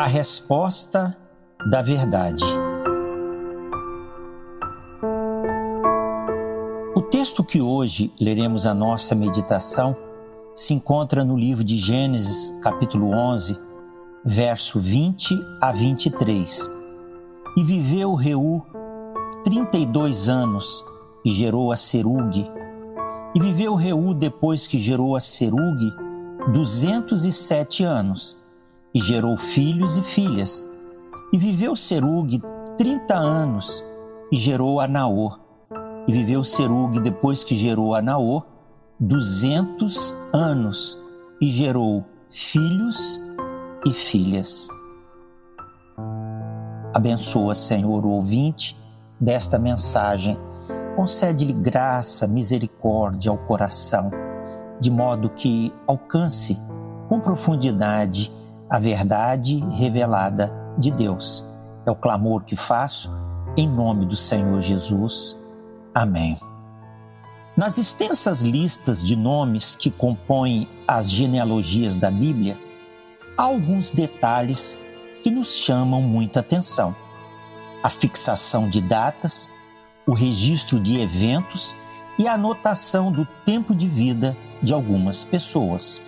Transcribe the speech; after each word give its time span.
A 0.00 0.06
resposta 0.06 1.14
da 1.68 1.82
verdade. 1.82 2.42
O 6.96 7.02
texto 7.02 7.44
que 7.44 7.60
hoje 7.60 8.10
leremos 8.18 8.64
a 8.64 8.72
nossa 8.72 9.14
meditação 9.14 9.94
se 10.56 10.72
encontra 10.72 11.22
no 11.22 11.36
livro 11.36 11.62
de 11.62 11.76
Gênesis, 11.76 12.50
capítulo 12.62 13.10
11, 13.10 13.58
verso 14.24 14.80
20 14.80 15.38
a 15.60 15.70
23. 15.70 16.72
E 17.58 17.62
viveu 17.62 18.14
Reu 18.14 18.64
32 19.44 20.30
anos 20.30 20.82
e 21.22 21.30
gerou 21.30 21.72
a 21.72 21.76
Serugue. 21.76 22.50
E 23.34 23.38
viveu 23.38 23.74
Reu 23.74 24.14
depois 24.14 24.66
que 24.66 24.78
gerou 24.78 25.14
a 25.14 25.20
Serugue 25.20 25.92
207 26.54 27.84
anos 27.84 28.40
e 28.94 29.00
gerou 29.00 29.36
filhos 29.36 29.96
e 29.96 30.02
filhas. 30.02 30.68
E 31.32 31.38
viveu 31.38 31.76
Serugue 31.76 32.42
30 32.76 33.14
anos 33.14 33.84
e 34.32 34.36
gerou 34.36 34.80
a. 34.80 35.40
E 36.06 36.12
viveu 36.12 36.42
Serugue 36.42 37.00
depois 37.00 37.44
que 37.44 37.54
gerou 37.54 37.94
a 37.94 38.02
200 38.98 40.14
anos 40.32 40.98
e 41.40 41.48
gerou 41.48 42.04
filhos 42.28 43.20
e 43.86 43.92
filhas. 43.92 44.68
Abençoa, 46.92 47.54
Senhor, 47.54 48.04
o 48.04 48.10
ouvinte 48.10 48.76
desta 49.18 49.58
mensagem. 49.58 50.36
Concede-lhe 50.96 51.52
graça, 51.52 52.26
misericórdia 52.26 53.30
ao 53.30 53.38
coração, 53.38 54.10
de 54.80 54.90
modo 54.90 55.30
que 55.30 55.72
alcance 55.86 56.58
com 57.08 57.20
profundidade 57.20 58.30
a 58.70 58.78
verdade 58.78 59.58
revelada 59.72 60.54
de 60.78 60.90
Deus. 60.90 61.44
É 61.84 61.90
o 61.90 61.96
clamor 61.96 62.44
que 62.44 62.54
faço 62.54 63.10
em 63.56 63.68
nome 63.68 64.06
do 64.06 64.14
Senhor 64.14 64.60
Jesus. 64.60 65.36
Amém. 65.94 66.38
Nas 67.56 67.78
extensas 67.78 68.42
listas 68.42 69.04
de 69.04 69.16
nomes 69.16 69.74
que 69.74 69.90
compõem 69.90 70.68
as 70.86 71.10
genealogias 71.10 71.96
da 71.96 72.10
Bíblia, 72.10 72.58
há 73.36 73.42
alguns 73.42 73.90
detalhes 73.90 74.78
que 75.22 75.30
nos 75.30 75.56
chamam 75.56 76.00
muita 76.00 76.40
atenção. 76.40 76.94
A 77.82 77.88
fixação 77.88 78.68
de 78.68 78.80
datas, 78.80 79.50
o 80.06 80.12
registro 80.12 80.78
de 80.78 81.00
eventos 81.00 81.74
e 82.18 82.28
a 82.28 82.34
anotação 82.34 83.10
do 83.10 83.26
tempo 83.44 83.74
de 83.74 83.88
vida 83.88 84.36
de 84.62 84.72
algumas 84.72 85.24
pessoas. 85.24 86.00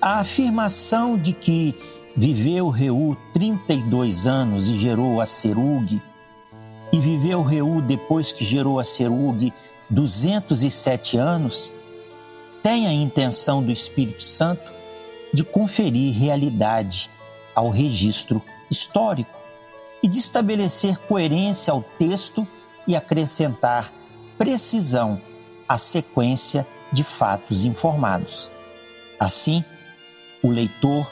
A 0.00 0.20
afirmação 0.20 1.18
de 1.18 1.32
que 1.32 1.74
viveu 2.16 2.68
Reu 2.68 3.16
32 3.32 4.28
anos 4.28 4.68
e 4.68 4.78
gerou 4.78 5.20
a 5.20 5.26
Serugue, 5.26 6.00
e 6.92 6.98
viveu 6.98 7.42
Reu 7.42 7.80
depois 7.82 8.32
que 8.32 8.44
gerou 8.44 8.78
a 8.78 8.84
Serugue 8.84 9.52
207 9.90 11.16
anos, 11.16 11.72
tem 12.62 12.86
a 12.86 12.92
intenção 12.92 13.62
do 13.62 13.72
Espírito 13.72 14.22
Santo 14.22 14.70
de 15.32 15.42
conferir 15.42 16.16
realidade 16.16 17.10
ao 17.54 17.68
registro 17.68 18.40
histórico 18.70 19.36
e 20.02 20.08
de 20.08 20.18
estabelecer 20.18 20.96
coerência 20.98 21.72
ao 21.72 21.82
texto 21.82 22.46
e 22.86 22.94
acrescentar 22.94 23.92
precisão 24.36 25.20
à 25.68 25.76
sequência 25.76 26.64
de 26.92 27.02
fatos 27.02 27.64
informados. 27.64 28.50
Assim, 29.18 29.64
o 30.42 30.50
leitor 30.50 31.10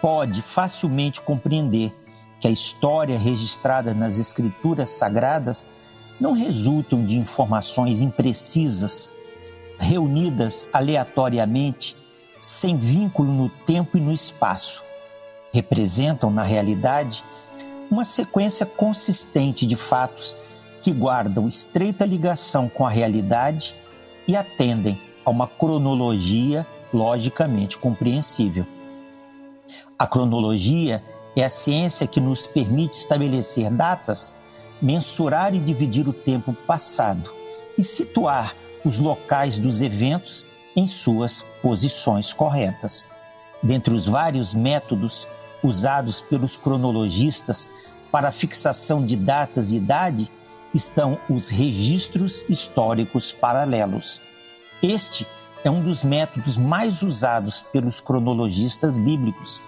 pode 0.00 0.42
facilmente 0.42 1.20
compreender 1.20 1.94
que 2.40 2.48
a 2.48 2.50
história 2.50 3.18
registrada 3.18 3.92
nas 3.92 4.18
Escrituras 4.18 4.90
Sagradas 4.90 5.66
não 6.18 6.32
resultam 6.32 7.04
de 7.04 7.18
informações 7.18 8.02
imprecisas, 8.02 9.12
reunidas 9.78 10.66
aleatoriamente 10.72 11.96
sem 12.38 12.76
vínculo 12.76 13.32
no 13.32 13.48
tempo 13.48 13.98
e 13.98 14.00
no 14.00 14.12
espaço. 14.12 14.82
Representam, 15.52 16.30
na 16.30 16.42
realidade, 16.42 17.24
uma 17.90 18.04
sequência 18.04 18.64
consistente 18.64 19.66
de 19.66 19.76
fatos 19.76 20.36
que 20.82 20.92
guardam 20.92 21.48
estreita 21.48 22.06
ligação 22.06 22.68
com 22.68 22.86
a 22.86 22.90
realidade 22.90 23.74
e 24.26 24.34
atendem 24.34 24.98
a 25.24 25.30
uma 25.30 25.46
cronologia 25.46 26.66
logicamente 26.92 27.78
compreensível. 27.78 28.66
A 29.98 30.06
cronologia 30.06 31.02
é 31.36 31.44
a 31.44 31.48
ciência 31.48 32.06
que 32.06 32.20
nos 32.20 32.46
permite 32.46 32.96
estabelecer 32.96 33.70
datas, 33.70 34.34
mensurar 34.80 35.54
e 35.54 35.60
dividir 35.60 36.08
o 36.08 36.12
tempo 36.12 36.52
passado 36.52 37.32
e 37.76 37.82
situar 37.82 38.54
os 38.84 38.98
locais 38.98 39.58
dos 39.58 39.80
eventos 39.80 40.46
em 40.74 40.86
suas 40.86 41.42
posições 41.62 42.32
corretas. 42.32 43.08
Dentre 43.62 43.94
os 43.94 44.06
vários 44.06 44.54
métodos 44.54 45.28
usados 45.62 46.20
pelos 46.20 46.56
cronologistas 46.56 47.70
para 48.10 48.28
a 48.28 48.32
fixação 48.32 49.04
de 49.04 49.16
datas 49.16 49.70
e 49.70 49.76
idade 49.76 50.30
estão 50.74 51.18
os 51.28 51.48
registros 51.48 52.44
históricos 52.48 53.32
paralelos. 53.32 54.20
Este 54.82 55.26
um 55.68 55.82
dos 55.82 56.02
métodos 56.02 56.56
mais 56.56 57.02
usados 57.02 57.60
pelos 57.60 58.00
cronologistas 58.00 58.96
bíblicos. 58.96 59.62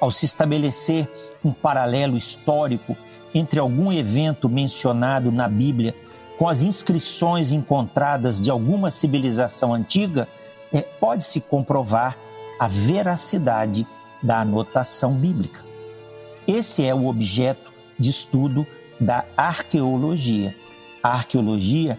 Ao 0.00 0.10
se 0.10 0.24
estabelecer 0.24 1.10
um 1.44 1.52
paralelo 1.52 2.16
histórico 2.16 2.96
entre 3.34 3.58
algum 3.58 3.92
evento 3.92 4.48
mencionado 4.48 5.30
na 5.30 5.48
Bíblia 5.48 5.94
com 6.38 6.48
as 6.48 6.62
inscrições 6.62 7.52
encontradas 7.52 8.40
de 8.40 8.50
alguma 8.50 8.90
civilização 8.90 9.74
antiga, 9.74 10.28
é, 10.72 10.80
pode-se 10.80 11.40
comprovar 11.40 12.16
a 12.58 12.66
veracidade 12.66 13.86
da 14.22 14.40
anotação 14.40 15.12
bíblica. 15.12 15.62
Esse 16.46 16.84
é 16.84 16.94
o 16.94 17.06
objeto 17.06 17.72
de 17.98 18.10
estudo 18.10 18.66
da 19.00 19.24
arqueologia. 19.36 20.54
A 21.02 21.10
arqueologia 21.10 21.98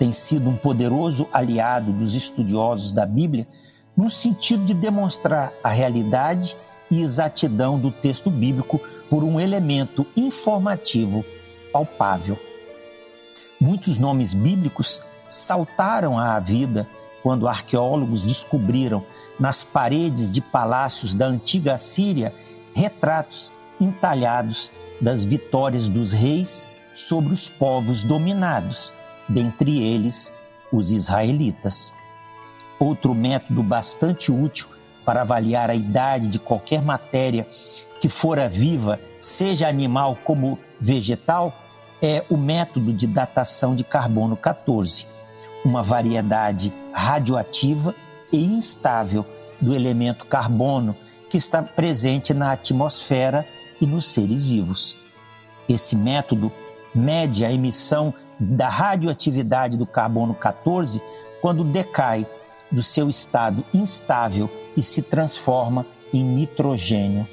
tem 0.00 0.12
sido 0.12 0.48
um 0.48 0.56
poderoso 0.56 1.28
aliado 1.30 1.92
dos 1.92 2.14
estudiosos 2.14 2.90
da 2.90 3.04
Bíblia 3.04 3.46
no 3.94 4.08
sentido 4.08 4.64
de 4.64 4.72
demonstrar 4.72 5.52
a 5.62 5.68
realidade 5.68 6.56
e 6.90 7.02
exatidão 7.02 7.78
do 7.78 7.90
texto 7.90 8.30
bíblico 8.30 8.80
por 9.10 9.22
um 9.22 9.38
elemento 9.38 10.06
informativo 10.16 11.22
palpável. 11.70 12.38
Muitos 13.60 13.98
nomes 13.98 14.32
bíblicos 14.32 15.02
saltaram 15.28 16.18
à 16.18 16.40
vida 16.40 16.88
quando 17.22 17.46
arqueólogos 17.46 18.24
descobriram 18.24 19.04
nas 19.38 19.62
paredes 19.62 20.30
de 20.30 20.40
palácios 20.40 21.12
da 21.12 21.26
antiga 21.26 21.76
Síria 21.76 22.34
retratos 22.74 23.52
entalhados 23.78 24.72
das 24.98 25.24
vitórias 25.24 25.90
dos 25.90 26.10
reis 26.10 26.66
sobre 26.94 27.34
os 27.34 27.50
povos 27.50 28.02
dominados, 28.02 28.94
dentre 29.30 29.82
eles 29.82 30.34
os 30.72 30.90
israelitas. 30.90 31.94
Outro 32.78 33.14
método 33.14 33.62
bastante 33.62 34.30
útil 34.30 34.68
para 35.04 35.22
avaliar 35.22 35.70
a 35.70 35.74
idade 35.74 36.28
de 36.28 36.38
qualquer 36.38 36.82
matéria 36.82 37.46
que 38.00 38.08
fora 38.08 38.48
viva, 38.48 39.00
seja 39.18 39.68
animal 39.68 40.18
como 40.24 40.58
vegetal, 40.80 41.54
é 42.02 42.24
o 42.30 42.36
método 42.36 42.92
de 42.92 43.06
datação 43.06 43.74
de 43.74 43.84
carbono 43.84 44.36
14 44.36 45.06
uma 45.64 45.82
variedade 45.82 46.72
radioativa 46.92 47.94
e 48.32 48.44
instável 48.44 49.26
do 49.60 49.74
elemento 49.74 50.26
carbono 50.26 50.96
que 51.28 51.36
está 51.36 51.62
presente 51.62 52.32
na 52.32 52.52
atmosfera 52.52 53.46
e 53.80 53.86
nos 53.86 54.06
seres 54.06 54.46
vivos. 54.46 54.96
Esse 55.68 55.94
método 55.94 56.50
mede 56.94 57.44
a 57.44 57.52
emissão 57.52 58.12
da 58.40 58.68
radioatividade 58.68 59.76
do 59.76 59.86
carbono 59.86 60.34
14 60.34 61.02
quando 61.42 61.62
decai 61.62 62.26
do 62.70 62.82
seu 62.82 63.08
estado 63.10 63.64
instável 63.74 64.50
e 64.76 64.82
se 64.82 65.02
transforma 65.02 65.84
em 66.12 66.24
nitrogênio. 66.24 67.28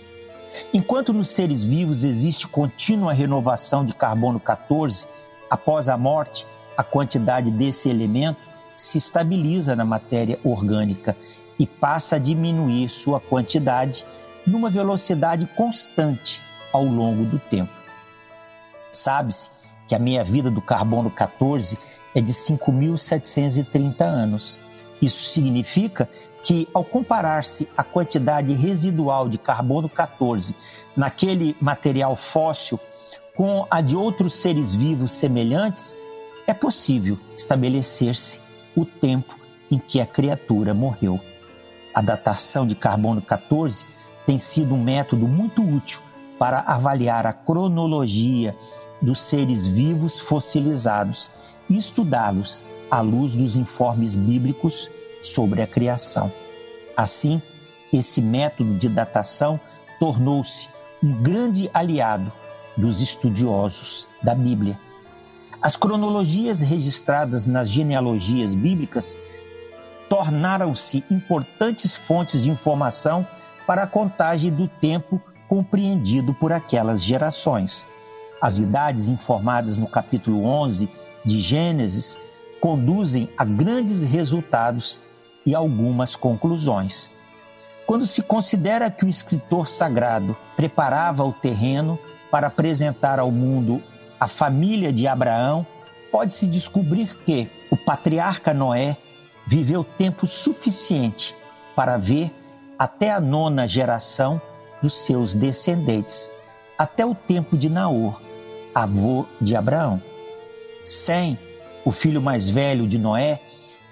Enquanto 0.74 1.14
nos 1.14 1.30
seres 1.30 1.64
vivos 1.64 2.04
existe 2.04 2.48
contínua 2.48 3.14
renovação 3.14 3.86
de 3.86 3.94
carbono 3.94 4.40
14, 4.40 5.08
após 5.50 5.88
a 5.88 5.98
morte, 5.98 6.46
a 6.76 6.84
quantidade 6.84 7.52
desse 7.52 7.90
elemento 7.90 8.42
se 8.76 8.98
estabiliza 8.98 9.76
na 9.76 9.86
matéria 9.86 10.40
orgânica 10.44 11.16
e 11.58 11.66
passa 11.66 12.16
a 12.16 12.20
diminuir 12.20 12.90
sua 12.90 13.20
quantidade 13.20 14.06
numa 14.46 14.70
velocidade 14.70 15.46
constante 15.56 16.42
ao 16.72 16.84
longo 16.86 17.26
do 17.26 17.40
tempo. 17.40 17.72
Sabe-se 18.92 19.50
que 19.88 19.96
a 19.96 20.00
meia-vida 20.00 20.52
do 20.52 20.62
carbono 20.62 21.10
14 21.10 21.78
é 22.14 22.22
de 22.22 22.34
5.730 22.34 24.02
anos. 24.02 24.60
Isso 25.02 25.24
significa 25.30 26.10
que, 26.44 26.68
ao 26.74 26.84
comparar-se 26.84 27.68
a 27.78 27.84
quantidade 27.84 28.54
residual 28.54 29.30
de 29.30 29.38
carbono 29.38 29.88
14 29.88 30.56
naquele 30.96 31.56
material 31.62 32.16
fóssil 32.16 32.80
com 33.36 33.68
a 33.70 33.82
de 33.82 33.96
outros 33.96 34.36
seres 34.36 34.74
vivos 34.74 35.12
semelhantes, 35.12 35.96
é 36.48 36.54
possível 36.54 37.20
estabelecer-se 37.36 38.42
o 38.76 38.86
tempo 38.86 39.38
em 39.70 39.78
que 39.78 40.02
a 40.02 40.06
criatura 40.06 40.74
morreu. 40.74 41.20
A 41.94 42.02
datação 42.02 42.66
de 42.66 42.76
carbono 42.76 43.22
14 43.22 43.86
tem 44.26 44.38
sido 44.38 44.74
um 44.74 44.84
método 44.84 45.28
muito 45.28 45.62
útil 45.62 46.02
para 46.40 46.60
avaliar 46.60 47.26
a 47.26 47.34
cronologia 47.34 48.56
dos 49.02 49.20
seres 49.20 49.66
vivos 49.66 50.20
fossilizados 50.20 51.32
e 51.70 51.78
estudá-los 51.78 52.64
à 52.90 53.02
luz 53.02 53.34
dos 53.36 53.56
informes 53.56 54.16
bíblicos 54.16 54.90
sobre 55.22 55.62
a 55.62 55.68
criação. 55.68 56.32
Assim, 56.96 57.42
esse 57.92 58.22
método 58.22 58.74
de 58.76 58.90
datação 58.90 59.60
tornou-se 60.00 60.70
um 61.04 61.22
grande 61.22 61.70
aliado 61.74 62.32
dos 62.76 63.02
estudiosos 63.02 64.08
da 64.22 64.34
Bíblia. 64.34 64.80
As 65.62 65.76
cronologias 65.76 66.62
registradas 66.62 67.46
nas 67.46 67.70
genealogias 67.70 68.54
bíblicas 68.54 69.18
tornaram-se 70.10 71.04
importantes 71.10 71.96
fontes 71.96 72.42
de 72.42 72.50
informação 72.50 73.28
para 73.66 73.84
a 73.84 73.88
contagem 73.88 74.52
do 74.52 74.68
tempo 74.68 75.22
compreendido 75.48 76.34
por 76.34 76.54
aquelas 76.54 77.04
gerações. 77.04 77.86
As 78.40 78.60
idades 78.60 79.10
informadas 79.10 79.78
no 79.78 79.88
capítulo 79.88 80.46
11 80.46 80.88
de 81.26 81.40
Gênesis 81.40 82.18
conduzem 82.62 83.30
a 83.36 83.44
grandes 83.44 84.04
resultados 84.04 85.02
e 85.46 85.56
algumas 85.56 86.16
conclusões. 86.16 87.12
Quando 87.88 88.06
se 88.06 88.22
considera 88.22 88.92
que 88.92 89.06
o 89.06 89.10
escritor 89.10 89.68
sagrado 89.68 90.38
preparava 90.56 91.24
o 91.24 91.34
terreno 91.34 91.98
para 92.30 92.48
apresentar 92.48 93.18
ao 93.18 93.32
mundo 93.32 93.82
a 94.20 94.28
família 94.28 94.94
de 94.94 95.08
Abraão, 95.08 95.66
pode-se 96.12 96.46
descobrir 96.46 97.16
que 97.26 97.50
o 97.72 97.78
patriarca 97.78 98.54
Noé 98.54 98.98
viveu 99.48 99.84
tempo 99.84 100.28
suficiente 100.28 101.36
para 101.76 101.98
ver 101.98 102.32
até 102.78 103.12
a 103.12 103.20
nona 103.20 103.68
geração 103.68 104.40
dos 104.82 104.96
seus 104.98 105.34
descendentes, 105.34 106.30
até 106.78 107.06
o 107.06 107.16
tempo 107.16 107.58
de 107.58 107.70
Naor, 107.70 108.27
avô 108.84 109.26
de 109.42 109.56
Abraão. 109.56 110.02
Sem, 110.84 111.38
o 111.84 111.92
filho 111.92 112.22
mais 112.22 112.50
velho 112.50 112.88
de 112.88 113.00
Noé, 113.00 113.42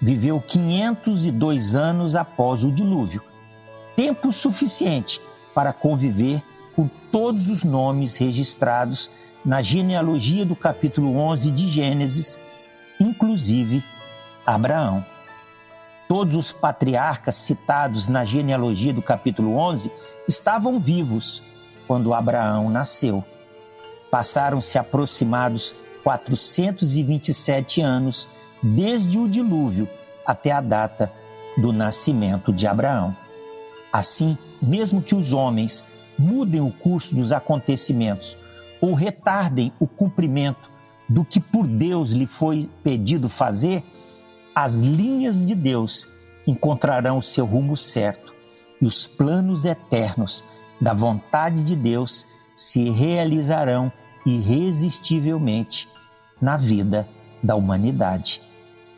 viveu 0.00 0.40
502 0.40 1.74
anos 1.74 2.14
após 2.14 2.62
o 2.62 2.70
dilúvio, 2.70 3.22
tempo 3.96 4.30
suficiente 4.30 5.20
para 5.54 5.72
conviver 5.72 6.42
com 6.74 6.88
todos 7.10 7.48
os 7.48 7.64
nomes 7.64 8.16
registrados 8.16 9.10
na 9.44 9.60
genealogia 9.60 10.44
do 10.44 10.54
capítulo 10.54 11.16
11 11.16 11.50
de 11.50 11.68
Gênesis, 11.68 12.38
inclusive 13.00 13.82
Abraão. 14.46 15.04
Todos 16.06 16.36
os 16.36 16.52
patriarcas 16.52 17.34
citados 17.34 18.06
na 18.06 18.24
genealogia 18.24 18.92
do 18.92 19.02
capítulo 19.02 19.56
11 19.56 19.90
estavam 20.28 20.78
vivos 20.78 21.42
quando 21.88 22.14
Abraão 22.14 22.70
nasceu. 22.70 23.24
Passaram-se 24.10 24.78
aproximados 24.78 25.74
427 26.04 27.80
anos 27.80 28.28
desde 28.62 29.18
o 29.18 29.28
dilúvio 29.28 29.88
até 30.24 30.52
a 30.52 30.60
data 30.60 31.12
do 31.56 31.72
nascimento 31.72 32.52
de 32.52 32.66
Abraão. 32.66 33.16
Assim, 33.92 34.36
mesmo 34.60 35.02
que 35.02 35.14
os 35.14 35.32
homens 35.32 35.84
mudem 36.18 36.60
o 36.60 36.70
curso 36.70 37.14
dos 37.14 37.32
acontecimentos 37.32 38.36
ou 38.80 38.94
retardem 38.94 39.72
o 39.78 39.86
cumprimento 39.86 40.70
do 41.08 41.24
que 41.24 41.40
por 41.40 41.66
Deus 41.66 42.12
lhe 42.12 42.26
foi 42.26 42.68
pedido 42.82 43.28
fazer, 43.28 43.84
as 44.54 44.80
linhas 44.80 45.44
de 45.44 45.54
Deus 45.54 46.08
encontrarão 46.46 47.18
o 47.18 47.22
seu 47.22 47.44
rumo 47.44 47.76
certo 47.76 48.34
e 48.80 48.86
os 48.86 49.06
planos 49.06 49.64
eternos 49.64 50.44
da 50.80 50.92
vontade 50.92 51.62
de 51.62 51.74
Deus 51.74 52.26
se 52.56 52.90
realizarão 52.90 53.92
irresistivelmente 54.24 55.88
na 56.40 56.56
vida 56.56 57.06
da 57.42 57.54
humanidade. 57.54 58.42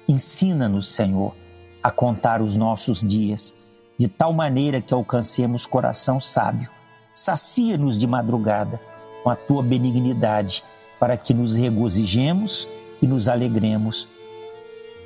Ensina-nos, 0.08 0.88
Senhor, 0.88 1.34
a 1.82 1.90
contar 1.90 2.40
os 2.40 2.56
nossos 2.56 3.00
dias 3.00 3.56
de 3.98 4.08
tal 4.08 4.32
maneira 4.32 4.80
que 4.80 4.94
alcancemos 4.94 5.66
coração 5.66 6.20
sábio. 6.20 6.70
Sacia-nos 7.12 7.98
de 7.98 8.06
madrugada 8.06 8.80
com 9.22 9.30
a 9.30 9.36
tua 9.36 9.62
benignidade, 9.62 10.64
para 11.00 11.16
que 11.16 11.34
nos 11.34 11.56
regozijemos 11.56 12.68
e 13.02 13.06
nos 13.06 13.28
alegremos 13.28 14.08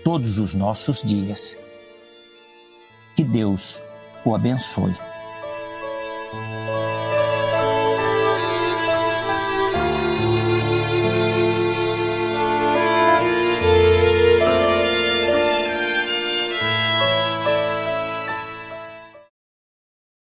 todos 0.05 0.39
os 0.39 0.55
nossos 0.55 1.03
dias. 1.03 1.59
Que 3.15 3.25
Deus 3.25 3.83
o 4.25 4.35
abençoe. 4.35 5.12